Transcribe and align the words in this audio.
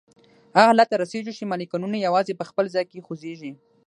هغه 0.55 0.67
حالت 0.69 0.87
ته 0.91 0.95
رسیږو 1.03 1.31
چې 1.37 1.49
مالیکولونه 1.51 1.97
یوازي 1.97 2.33
په 2.39 2.45
خپل 2.49 2.65
ځای 2.73 2.85
کې 2.91 3.05
خوځیږي. 3.05 3.51